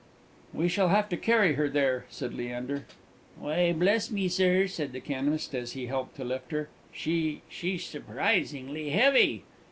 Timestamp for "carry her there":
1.15-2.05